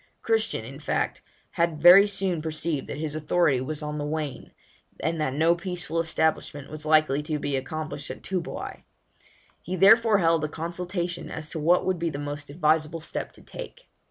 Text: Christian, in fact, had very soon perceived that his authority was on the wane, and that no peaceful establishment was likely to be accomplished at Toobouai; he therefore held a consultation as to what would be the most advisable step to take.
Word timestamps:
Christian, 0.23 0.65
in 0.65 0.79
fact, 0.79 1.21
had 1.51 1.79
very 1.79 2.07
soon 2.07 2.41
perceived 2.41 2.87
that 2.87 2.97
his 2.97 3.13
authority 3.13 3.61
was 3.61 3.83
on 3.83 3.99
the 3.99 4.03
wane, 4.03 4.51
and 4.99 5.21
that 5.21 5.35
no 5.35 5.53
peaceful 5.53 5.99
establishment 5.99 6.71
was 6.71 6.87
likely 6.87 7.21
to 7.21 7.37
be 7.37 7.55
accomplished 7.55 8.09
at 8.09 8.23
Toobouai; 8.23 8.81
he 9.61 9.75
therefore 9.75 10.17
held 10.17 10.43
a 10.43 10.49
consultation 10.49 11.29
as 11.29 11.51
to 11.51 11.59
what 11.59 11.85
would 11.85 11.99
be 11.99 12.09
the 12.09 12.17
most 12.17 12.49
advisable 12.49 12.99
step 12.99 13.31
to 13.33 13.43
take. 13.43 13.89